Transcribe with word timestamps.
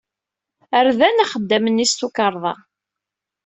Rdan 0.85 1.21
axeddam-nni 1.23 1.85
s 1.91 1.93
tukerḍa. 1.99 2.53